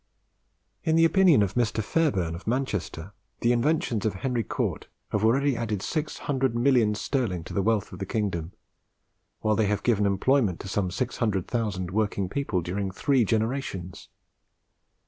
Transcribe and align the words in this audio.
In 0.83 0.95
the 0.95 1.05
opinion 1.05 1.43
of 1.43 1.53
Mr. 1.53 1.83
Fairbairn 1.83 2.33
of 2.33 2.47
Manchester, 2.47 3.13
the 3.41 3.51
inventions 3.51 4.03
of 4.03 4.15
Henry 4.15 4.43
Cort 4.43 4.87
have 5.11 5.23
already 5.23 5.55
added 5.55 5.83
six 5.83 6.17
hundred 6.25 6.55
millions 6.55 6.99
sterling 6.99 7.43
to 7.43 7.53
the 7.53 7.61
wealth 7.61 7.93
of 7.93 7.99
the 7.99 8.05
kingdom, 8.07 8.51
while 9.41 9.55
they 9.55 9.67
have 9.67 9.83
given 9.83 10.07
employment 10.07 10.59
to 10.61 10.67
some 10.67 10.89
six 10.89 11.17
hundred 11.17 11.47
thousand 11.47 11.91
working 11.91 12.29
people 12.29 12.61
during 12.63 12.89
three 12.89 13.23
generations. 13.23 14.09